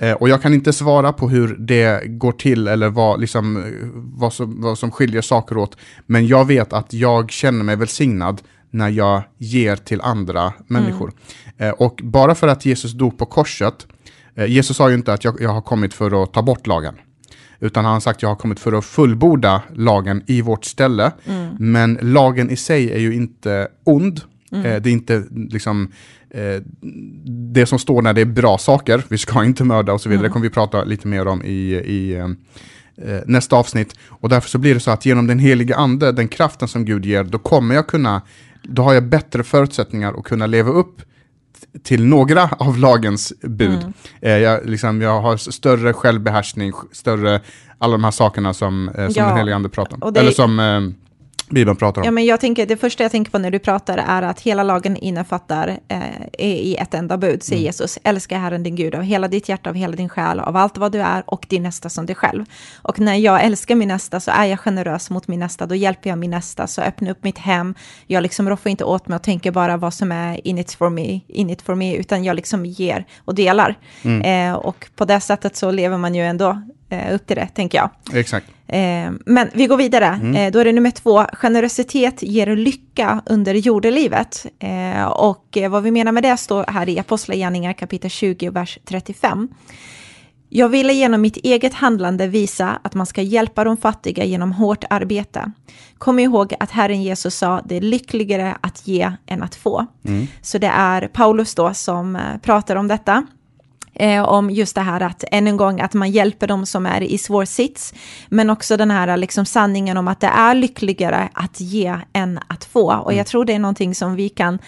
[0.00, 3.64] Eh, och jag kan inte svara på hur det går till eller vad, liksom,
[3.94, 5.76] vad, som, vad som skiljer saker åt.
[6.06, 11.12] Men jag vet att jag känner mig välsignad när jag ger till andra människor.
[11.58, 11.68] Mm.
[11.68, 13.86] Eh, och bara för att Jesus dog på korset,
[14.34, 16.94] eh, Jesus sa ju inte att jag, jag har kommit för att ta bort lagen.
[17.60, 21.12] Utan han har sagt att jag har kommit för att fullborda lagen i vårt ställe.
[21.24, 21.56] Mm.
[21.58, 24.20] Men lagen i sig är ju inte ond.
[24.52, 24.66] Mm.
[24.66, 25.92] Eh, det är inte liksom
[26.30, 26.62] eh,
[27.52, 29.02] det som står när det är bra saker.
[29.08, 30.20] Vi ska inte mörda och så vidare.
[30.20, 30.30] Mm.
[30.30, 33.94] Det kommer vi prata lite mer om i, i eh, nästa avsnitt.
[34.08, 37.06] Och därför så blir det så att genom den heliga ande, den kraften som Gud
[37.06, 38.22] ger, då kommer jag kunna,
[38.62, 41.02] då har jag bättre förutsättningar att kunna leva upp
[41.82, 43.80] till några av lagens bud.
[43.80, 43.92] Mm.
[44.20, 47.40] Eh, jag, liksom, jag har större självbehärskning, större,
[47.78, 49.28] alla de här sakerna som, eh, som ja.
[49.28, 50.16] den heliga ande pratar om.
[50.16, 50.80] Eller som eh,
[51.50, 52.04] Bibeln pratar om.
[52.04, 54.62] Ja, men jag tänker, det första jag tänker på när du pratar är att hela
[54.62, 56.00] lagen innefattar eh,
[56.38, 57.66] i ett enda bud, säger mm.
[57.66, 57.98] Jesus.
[58.02, 60.92] Älska Herren din Gud av hela ditt hjärta, av hela din själ, av allt vad
[60.92, 62.44] du är och din nästa som dig själv.
[62.82, 66.10] Och när jag älskar min nästa så är jag generös mot min nästa, då hjälper
[66.10, 67.74] jag min nästa, så öppnar upp mitt hem.
[68.06, 70.90] Jag liksom roffar inte åt mig och tänker bara vad som är in it for
[70.90, 73.74] me, in it for me, utan jag liksom ger och delar.
[74.02, 74.52] Mm.
[74.52, 76.62] Eh, och på det sättet så lever man ju ändå
[77.14, 77.90] upp till det, tänker jag.
[78.18, 78.46] Exakt.
[78.66, 80.06] Eh, men vi går vidare.
[80.06, 80.34] Mm.
[80.34, 84.46] Eh, då är det nummer två, generositet ger lycka under jordelivet.
[84.58, 88.78] Eh, och eh, vad vi menar med det står här i Apostlagärningar kapitel 20, vers
[88.84, 89.48] 35.
[90.50, 94.84] Jag ville genom mitt eget handlande visa att man ska hjälpa de fattiga genom hårt
[94.90, 95.52] arbete.
[95.98, 99.86] Kom ihåg att Herren Jesus sa, det är lyckligare att ge än att få.
[100.04, 100.26] Mm.
[100.42, 103.26] Så det är Paulus då som eh, pratar om detta
[103.98, 107.00] eh, om just det här att än en gång att man hjälper dem som är
[107.02, 107.94] i svår sits,
[108.28, 112.64] men också den här liksom sanningen om att det är lyckligare att ge än att
[112.64, 112.92] få.
[112.92, 113.24] Och jag mm.
[113.24, 114.58] tror det är någonting som vi kan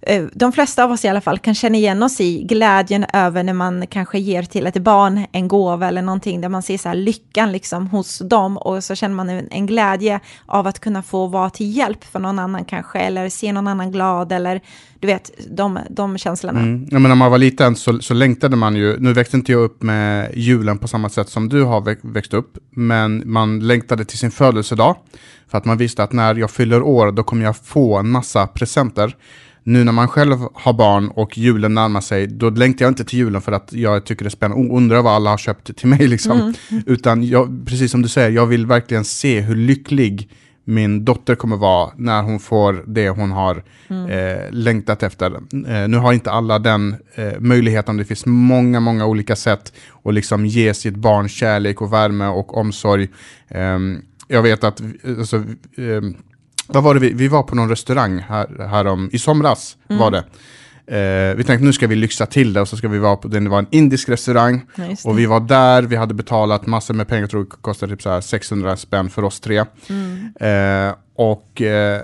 [0.00, 3.42] Eh, de flesta av oss i alla fall kan känna igen oss i glädjen över
[3.42, 6.88] när man kanske ger till ett barn en gåva eller någonting där man ser så
[6.88, 11.26] här lyckan liksom hos dem och så känner man en glädje av att kunna få
[11.26, 14.60] vara till hjälp för någon annan kanske eller se någon annan glad eller
[15.00, 16.60] du vet de, de känslorna.
[16.60, 16.88] Mm.
[16.90, 19.62] Ja, men när man var liten så, så längtade man ju, nu växte inte jag
[19.62, 24.18] upp med julen på samma sätt som du har växt upp, men man längtade till
[24.18, 24.96] sin födelsedag
[25.48, 28.46] för att man visste att när jag fyller år då kommer jag få en massa
[28.46, 29.16] presenter
[29.62, 33.18] nu när man själv har barn och julen närmar sig, då längtar jag inte till
[33.18, 35.88] julen för att jag tycker det är spännande och undrar vad alla har köpt till
[35.88, 35.98] mig.
[36.08, 36.40] Liksom.
[36.70, 36.82] Mm.
[36.86, 40.28] Utan jag, precis som du säger, jag vill verkligen se hur lycklig
[40.68, 44.10] min dotter kommer vara när hon får det hon har mm.
[44.10, 45.32] eh, längtat efter.
[45.34, 49.72] Eh, nu har inte alla den eh, möjligheten, det finns många, många olika sätt
[50.04, 53.08] att liksom ge sitt barn kärlek och värme och omsorg.
[53.48, 54.82] Ehm, jag vet att
[55.18, 55.44] alltså,
[55.76, 56.16] ehm,
[56.68, 60.00] vad var det vi, vi var på någon restaurang här, här om, i somras mm.
[60.00, 60.24] var det.
[60.90, 63.28] Eh, vi tänkte nu ska vi lyxa till det och så ska vi vara på,
[63.28, 64.62] det var en indisk restaurang.
[64.74, 67.92] Ja, och vi var där, vi hade betalat massor med pengar, jag tror det kostade
[67.92, 69.64] typ så här 600 spänn för oss tre.
[69.88, 70.88] Mm.
[70.88, 72.02] Eh, och eh,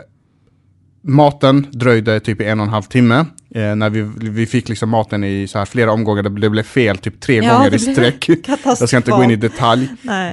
[1.02, 3.24] maten dröjde typ en och en halv timme.
[3.56, 6.62] Eh, när vi, vi fick liksom maten i så här flera omgångar, det, det blev
[6.62, 8.28] fel typ tre ja, gånger i sträck.
[8.64, 9.88] jag ska inte gå in i detalj.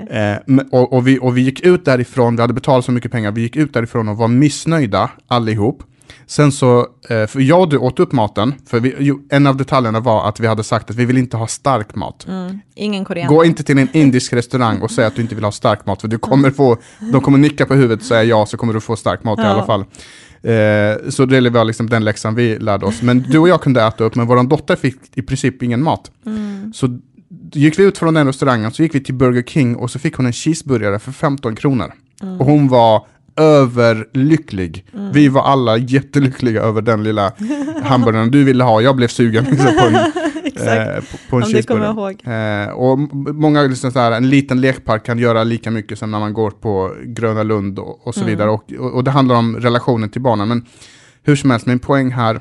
[0.09, 3.31] Eh, och, och, vi, och vi gick ut därifrån, vi hade betalat så mycket pengar,
[3.31, 5.83] vi gick ut därifrån och var missnöjda allihop.
[6.25, 6.79] Sen så,
[7.09, 10.39] eh, för jag och du åt upp maten, för vi, en av detaljerna var att
[10.39, 12.25] vi hade sagt att vi vill inte ha stark mat.
[12.27, 13.29] Mm, ingen koreaner.
[13.29, 16.01] Gå inte till en indisk restaurang och säg att du inte vill ha stark mat,
[16.01, 16.77] för du kommer få,
[17.11, 19.45] de kommer nicka på huvudet och säga ja, så kommer du få stark mat ja.
[19.45, 19.85] i alla fall.
[20.43, 23.01] Eh, så det var liksom den läxan vi lärde oss.
[23.01, 26.11] Men du och jag kunde äta upp, men vår dotter fick i princip ingen mat.
[26.25, 26.73] Mm.
[26.73, 26.99] Så
[27.51, 30.15] gick vi ut från den restaurangen, så gick vi till Burger King och så fick
[30.15, 31.93] hon en cheeseburgare för 15 kronor.
[32.21, 32.39] Mm.
[32.39, 34.85] Och hon var överlycklig.
[34.93, 35.11] Mm.
[35.11, 37.31] Vi var alla jättelyckliga över den lilla
[37.83, 38.81] hamburgaren du ville ha.
[38.81, 40.11] Jag blev sugen på en,
[40.55, 42.65] eh, på, på en cheeseburgare.
[42.65, 42.99] Eh, och
[43.35, 46.51] många, liksom, så här, en liten lekpark kan göra lika mycket som när man går
[46.51, 48.29] på Gröna Lund och, och så mm.
[48.29, 48.49] vidare.
[48.49, 50.47] Och, och, och, det handlar om relationen till barnen.
[50.47, 50.65] Men
[51.23, 52.39] hur som helst, min poäng här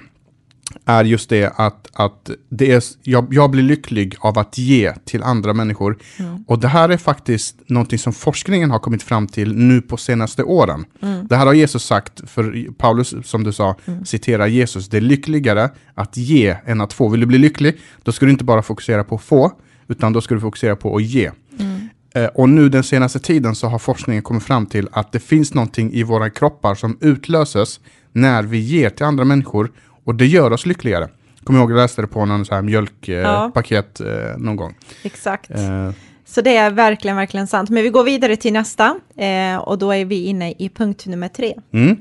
[0.85, 5.22] är just det att, att det är, jag, jag blir lycklig av att ge till
[5.22, 5.98] andra människor.
[6.16, 6.44] Mm.
[6.46, 10.42] Och det här är faktiskt någonting som forskningen har kommit fram till nu på senaste
[10.42, 10.85] åren.
[11.02, 11.26] Mm.
[11.26, 14.04] Det här har Jesus sagt, för Paulus som du sa, mm.
[14.04, 17.09] citerar Jesus, det är lyckligare att ge än att få.
[17.09, 19.52] Vill du bli lycklig, då ska du inte bara fokusera på att få,
[19.88, 21.30] utan då ska du fokusera på att ge.
[21.59, 21.88] Mm.
[22.14, 25.54] Eh, och nu den senaste tiden så har forskningen kommit fram till att det finns
[25.54, 27.80] någonting i våra kroppar som utlöses
[28.12, 29.72] när vi ger till andra människor
[30.05, 31.09] och det gör oss lyckligare.
[31.45, 34.37] Kommer ihåg, jag läste det på någon så här mjölkpaket eh, ja.
[34.39, 34.75] någon gång.
[35.03, 35.51] Exakt.
[35.51, 35.91] Eh.
[36.27, 37.71] Så det är verkligen, verkligen sant.
[37.71, 41.29] Men vi går vidare till nästa eh, och då är vi inne i punkt nummer
[41.29, 41.55] tre.
[41.73, 41.97] Mm.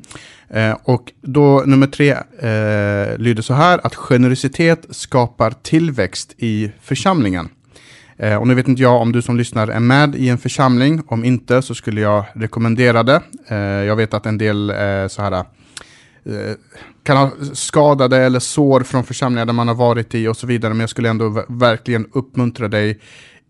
[0.50, 7.50] Eh, och då nummer tre eh, lyder så här att generositet skapar tillväxt i församlingen.
[8.18, 11.02] Eh, och nu vet inte jag om du som lyssnar är med i en församling.
[11.08, 13.22] Om inte så skulle jag rekommendera det.
[13.48, 14.74] Eh, jag vet att en del
[15.10, 15.44] så här Eh,
[17.04, 20.74] kan ha skadade eller sår från församlingar där man har varit i och så vidare.
[20.74, 23.00] Men jag skulle ändå verkligen uppmuntra dig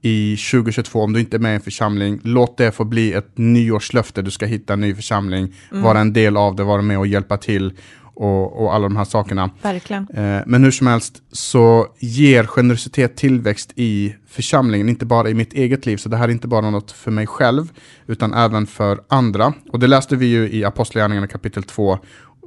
[0.02, 3.38] i 2022, om du inte är med i en församling, låt det få bli ett
[3.38, 4.22] nyårslöfte.
[4.22, 5.84] Du ska hitta en ny församling, mm.
[5.84, 7.74] vara en del av det, vara med och hjälpa till
[8.20, 9.50] och, och alla de här sakerna.
[9.62, 10.08] Verkligen.
[10.14, 15.54] Eh, men hur som helst så ger generositet tillväxt i församlingen, inte bara i mitt
[15.54, 15.98] eget liv.
[15.98, 17.72] Så det här är inte bara något för mig själv,
[18.08, 19.54] utan även för andra.
[19.72, 22.00] Och det läste vi ju i Apostlagärningarna kapitel 2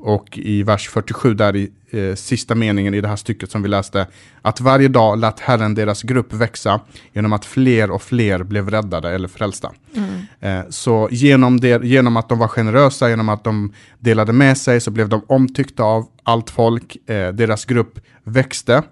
[0.02, 3.68] och i vers 47 där i eh, sista meningen i det här stycket som vi
[3.68, 4.06] läste,
[4.42, 6.80] att varje dag lät Herren deras grupp växa
[7.12, 9.72] genom att fler och fler blev räddade eller frälsta.
[9.94, 10.10] Mm.
[10.40, 14.80] Eh, så genom, det, genom att de var generösa, genom att de delade med sig
[14.80, 18.82] så blev de omtyckta av allt folk, eh, deras grupp växte.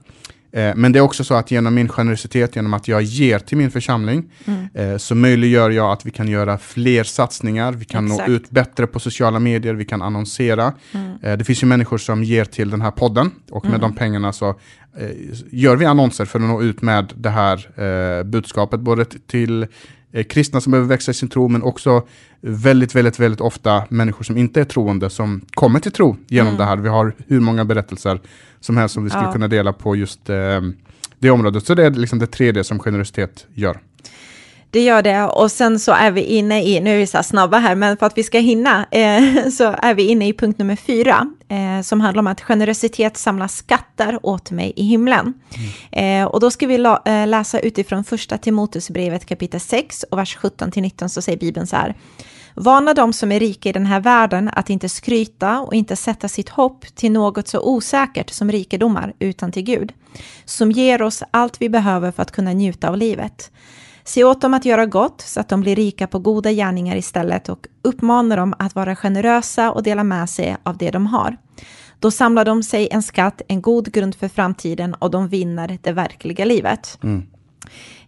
[0.52, 3.58] Eh, men det är också så att genom min generositet, genom att jag ger till
[3.58, 4.60] min församling, mm.
[4.74, 8.28] Eh, så möjliggör jag att vi kan göra fler satsningar, vi kan Exakt.
[8.28, 10.72] nå ut bättre på sociala medier, vi kan annonsera.
[10.92, 11.12] Mm.
[11.22, 13.80] Eh, det finns ju människor som ger till den här podden och med mm.
[13.80, 14.54] de pengarna så
[15.50, 19.66] gör vi annonser för att nå ut med det här budskapet, både till
[20.28, 22.06] kristna som behöver växa i sin tro, men också
[22.40, 26.58] väldigt, väldigt, väldigt ofta människor som inte är troende som kommer till tro genom mm.
[26.58, 26.76] det här.
[26.76, 28.20] Vi har hur många berättelser
[28.60, 29.32] som helst som vi skulle ja.
[29.32, 30.60] kunna dela på just eh,
[31.18, 31.66] det området.
[31.66, 33.80] Så det är liksom det tredje som generositet gör.
[34.70, 37.22] Det gör det och sen så är vi inne i, nu är vi så här
[37.22, 40.58] snabba här, men för att vi ska hinna eh, så är vi inne i punkt
[40.58, 45.34] nummer fyra eh, som handlar om att generositet samlar skatter åt mig i himlen.
[45.92, 46.22] Mm.
[46.22, 50.36] Eh, och då ska vi la, eh, läsa utifrån första Timoteusbrevet kapitel 6 och vers
[50.36, 51.94] 17 till 19 så säger Bibeln så här.
[52.54, 56.28] Varna de som är rika i den här världen att inte skryta och inte sätta
[56.28, 59.92] sitt hopp till något så osäkert som rikedomar utan till Gud,
[60.44, 63.50] som ger oss allt vi behöver för att kunna njuta av livet.
[64.04, 67.48] Se åt dem att göra gott så att de blir rika på goda gärningar istället
[67.48, 71.36] och uppmana dem att vara generösa och dela med sig av det de har.
[71.98, 75.92] Då samlar de sig en skatt, en god grund för framtiden och de vinner det
[75.92, 76.98] verkliga livet.
[77.02, 77.26] Mm.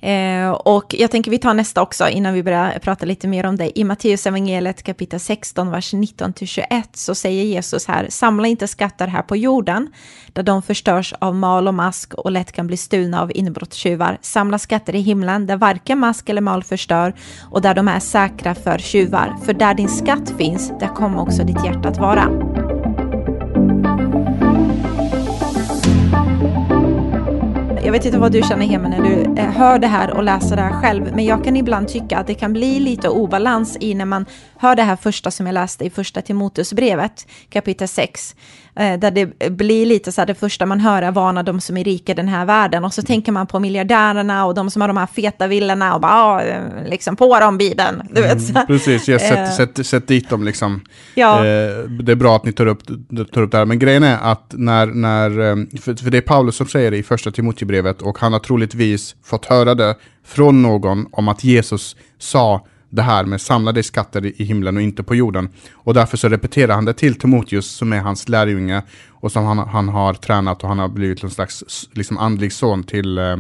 [0.03, 3.57] Eh, och jag tänker vi tar nästa också innan vi börjar prata lite mer om
[3.57, 3.79] det.
[3.79, 9.23] I Matteus evangeliet kapitel 16, vers 19-21 så säger Jesus här, samla inte skatter här
[9.23, 9.93] på jorden,
[10.33, 14.19] där de förstörs av mal och mask och lätt kan bli stulna av inbrottstjuvar.
[14.21, 17.15] Samla skatter i himlen, där varken mask eller mal förstör
[17.51, 19.37] och där de är säkra för tjuvar.
[19.45, 22.52] För där din skatt finns, där kommer också ditt hjärta att vara.
[27.93, 30.57] Jag vet inte vad du känner hemma när du eh, hör det här och läser
[30.57, 33.95] det här själv, men jag kan ibland tycka att det kan bli lite obalans i
[33.95, 34.27] när man
[34.57, 38.37] hör det här första som jag läste i första Timoteusbrevet, kapitel 6,
[38.75, 41.85] där det blir lite så här, det första man hör är varna de som är
[41.85, 44.89] rika i den här världen, och så tänker man på miljardärerna och de som har
[44.89, 48.51] de här feta villorna och bara, eh, liksom på dem Bibeln, du vet.
[48.51, 50.81] Mm, precis, yes, sätt, sätt, sätt dit dem liksom.
[51.15, 51.43] Ja.
[51.43, 52.83] det är bra att ni tar upp,
[53.33, 55.31] tar upp det här, men grejen är att när, när
[55.79, 59.17] för, det är Paulus som säger det i första Timoteusbrevet, brevet och han har troligtvis
[59.25, 64.45] fått höra det från någon om att Jesus sa det här med samlade skatter i
[64.45, 65.49] himlen och inte på jorden.
[65.73, 69.59] Och därför så repeterar han det till Timoteus som är hans lärjunge och som han,
[69.59, 73.37] han har tränat och han har blivit en slags liksom andlig son till, eh,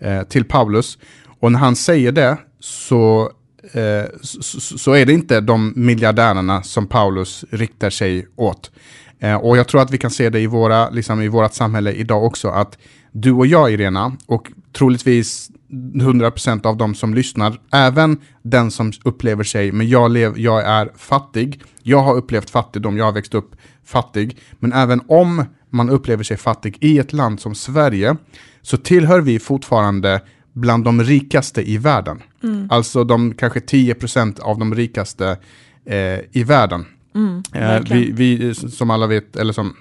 [0.00, 0.98] eh till Paulus.
[1.40, 3.30] Och när han säger det så,
[3.72, 8.70] eh, så, så, är det inte de miljardärerna som Paulus riktar sig åt.
[9.18, 11.92] Eh, och jag tror att vi kan se det i, våra, liksom i vårt samhälle
[11.92, 12.78] idag också, att
[13.12, 19.44] du och jag Irena, och troligtvis 100% av de som lyssnar, även den som upplever
[19.44, 23.56] sig, men jag, lev, jag är fattig, jag har upplevt fattigdom, jag har växt upp
[23.84, 28.16] fattig, men även om man upplever sig fattig i ett land som Sverige,
[28.62, 30.20] så tillhör vi fortfarande
[30.52, 32.22] bland de rikaste i världen.
[32.42, 32.68] Mm.
[32.70, 35.38] Alltså de kanske 10% av de rikaste
[35.84, 36.84] eh, i världen.
[37.14, 39.76] Mm, eh, vi, vi, som alla vet, eller som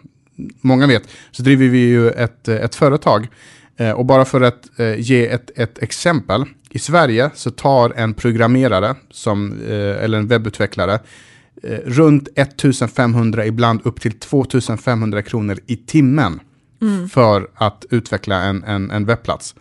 [0.62, 3.28] många vet, så driver vi ju ett, ett företag.
[3.80, 6.46] Eh, och bara för att eh, ge ett, ett exempel.
[6.70, 11.00] I Sverige så tar en programmerare, som, eh, eller en webbutvecklare,
[11.86, 16.40] runt 1500, ibland upp till 2500 kronor i timmen
[16.82, 17.10] mm.
[17.10, 19.56] för att utveckla en, en, en webbplats.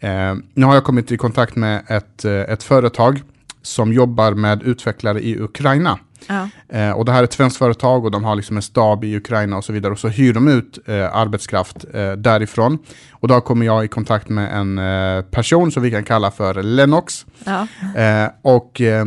[0.00, 3.22] Eh, nu har jag kommit i kontakt med ett, ett företag
[3.62, 5.98] som jobbar med utvecklare i Ukraina.
[6.26, 6.48] Ja.
[6.68, 9.16] Eh, och det här är ett svenskt företag och de har liksom en stab i
[9.16, 9.92] Ukraina och så vidare.
[9.92, 12.78] Och så hyr de ut eh, arbetskraft eh, därifrån.
[13.10, 16.62] Och då kommer jag i kontakt med en eh, person som vi kan kalla för
[16.62, 17.26] Lennox.
[17.44, 17.66] Ja.
[18.02, 19.04] Eh, och eh,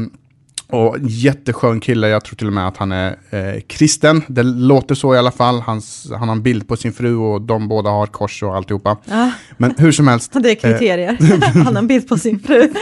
[0.72, 4.22] och jätteskön kille, jag tror till och med att han är eh, kristen.
[4.28, 5.62] Det låter så i alla fall.
[5.62, 8.98] Hans, han har en bild på sin fru och de båda har kors och alltihopa.
[9.10, 9.30] Ah.
[9.58, 10.34] Men hur som helst.
[10.42, 11.18] Det är kriterier.
[11.20, 12.60] Eh, han har en bild på sin fru.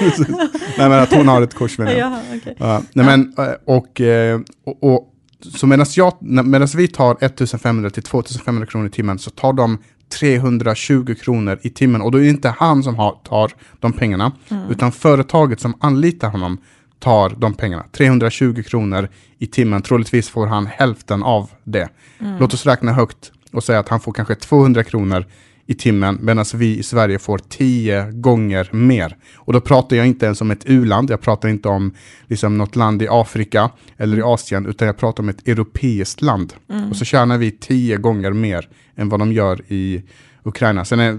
[0.78, 1.99] nej men att hon har ett kors menar jag.
[1.99, 2.54] Jaha, okay.
[2.54, 5.13] uh, nej, men, eh, och, eh, och, och
[5.56, 9.78] så medan vi tar 1500 till 2500 kronor i timmen så tar de
[10.19, 12.02] 320 kronor i timmen.
[12.02, 14.69] Och då är det inte han som har, tar de pengarna, mm.
[14.69, 16.58] utan företaget som anlitar honom
[16.99, 17.85] tar de pengarna.
[17.91, 21.89] 320 kronor i timmen, troligtvis får han hälften av det.
[22.19, 22.39] Mm.
[22.39, 25.25] Låt oss räkna högt och säga att han får kanske 200 kronor
[25.65, 29.17] i timmen, medan vi i Sverige får 10 gånger mer.
[29.35, 31.93] Och då pratar jag inte ens om ett u-land, jag pratar inte om
[32.27, 36.53] liksom, något land i Afrika eller i Asien, utan jag pratar om ett europeiskt land.
[36.69, 36.89] Mm.
[36.89, 40.03] Och så tjänar vi 10 gånger mer än vad de gör i
[40.43, 40.85] Ukraina.
[40.85, 41.12] Sen är,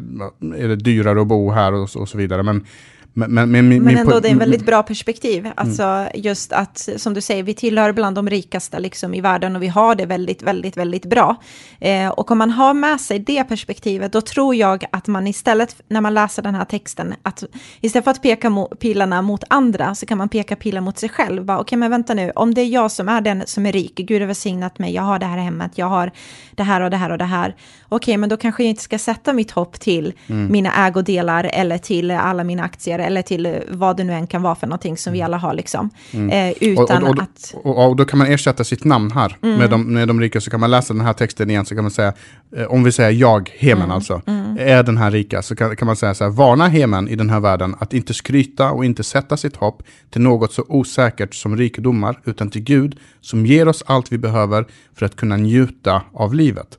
[0.57, 2.67] är det dyrare att bo här och, och så vidare, men
[3.13, 5.47] men, men, men, men ändå, det är en väldigt bra perspektiv.
[5.47, 5.53] Mm.
[5.57, 6.11] Alltså mm.
[6.15, 9.69] just att, som du säger, vi tillhör bland de rikaste liksom, i världen och vi
[9.69, 11.37] har det väldigt, väldigt, väldigt bra.
[11.79, 15.77] Eh, och om man har med sig det perspektivet, då tror jag att man istället,
[15.89, 17.45] när man läser den här texten, att
[17.81, 21.09] istället för att peka mo pilarna mot andra, så kan man peka pilar mot sig
[21.09, 21.51] själv.
[21.51, 23.97] Okej, okay, men vänta nu, om det är jag som är den som är rik,
[23.97, 26.11] Gud har välsignat mig, jag har det här hemmet, jag har
[26.55, 27.57] det här och det här och det här.
[27.89, 30.53] Okej, okay, men då kanske jag inte ska sätta mitt hopp till mm.
[30.53, 34.55] mina ägodelar eller till alla mina aktier eller till vad det nu än kan vara
[34.55, 35.91] för någonting som vi alla har liksom.
[36.11, 36.31] Mm.
[36.31, 37.55] Eh, utan och, och, att...
[37.65, 39.59] Och, och, då kan man ersätta sitt namn här mm.
[39.59, 41.85] med, de, med de rika, så kan man läsa den här texten igen, så kan
[41.85, 42.13] man säga,
[42.57, 43.91] eh, om vi säger jag, Hemen mm.
[43.91, 44.57] alltså, mm.
[44.61, 47.31] är den här rika, så kan, kan man säga så här, varna Hemen i den
[47.31, 51.57] här världen att inte skryta och inte sätta sitt hopp till något så osäkert som
[51.57, 56.35] rikedomar, utan till Gud som ger oss allt vi behöver för att kunna njuta av
[56.35, 56.79] livet.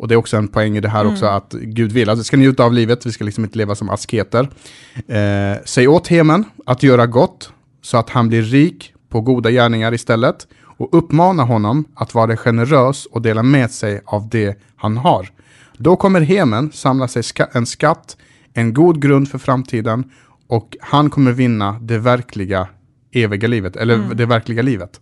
[0.00, 1.12] Och det är också en poäng i det här mm.
[1.12, 3.74] också att Gud vill att vi ska njuta av livet, vi ska liksom inte leva
[3.74, 4.48] som asketer.
[5.08, 9.94] Eh, säg åt Hemen att göra gott så att han blir rik på goda gärningar
[9.94, 15.28] istället och uppmana honom att vara generös och dela med sig av det han har.
[15.76, 18.16] Då kommer Hemen samla sig ska en skatt,
[18.54, 20.04] en god grund för framtiden
[20.46, 22.68] och han kommer vinna det verkliga
[23.12, 24.16] eviga livet, eller mm.
[24.16, 25.00] det verkliga livet.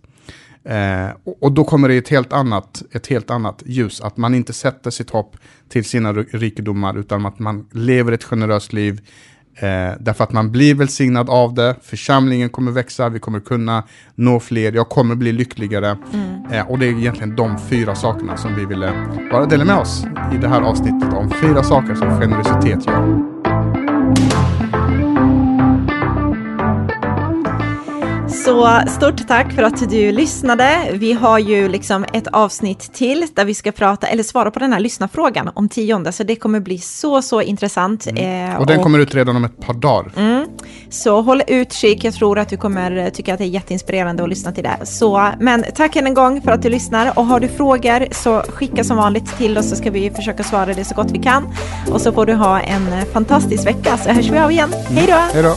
[0.63, 4.35] Eh, och, och, då kommer det ett helt, annat, ett helt annat ljus, att man
[4.35, 5.37] inte sätter sitt hopp
[5.69, 9.01] till sina rikedomar, utan att man lever ett generöst liv,
[9.55, 13.83] eh, därför att man blir välsignad av det, församlingen kommer växa, vi kommer kunna
[14.15, 15.97] nå fler, jag kommer bli lyckligare.
[16.13, 16.45] Mm.
[16.51, 18.93] Eh, och det är egentligen de fyra sakerna som vi ville
[19.31, 23.38] bara dela med oss i det här avsnittet om fyra saker som generositet gör.
[28.45, 30.89] Så stort tack för att du lyssnade.
[30.93, 34.73] Vi har ju liksom ett avsnitt till där vi ska prata, eller svara på den
[34.73, 38.07] här lyssnarfrågan om tionde, så det kommer bli så, så intressant.
[38.07, 38.49] Mm.
[38.49, 40.11] Eh, och den och, kommer ut redan om ett par dagar.
[40.17, 40.47] Mm.
[40.89, 44.51] Så håll utkik, jag tror att du kommer tycka att det är jätteinspirerande att lyssna
[44.51, 44.85] till det.
[44.85, 48.41] Så, men tack än en gång för att du lyssnar och har du frågor så
[48.41, 51.47] skicka som vanligt till oss så ska vi försöka svara det så gott vi kan.
[51.91, 54.73] Och så får du ha en fantastisk vecka så hörs vi av igen.
[54.89, 55.13] Hej då!
[55.33, 55.55] Hej då!